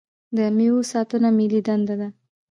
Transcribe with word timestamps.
د 0.37 0.39
میوو 0.57 0.81
ساتنه 0.91 1.29
ملي 1.37 1.61
دنده 1.67 1.95
ده. 2.01 2.09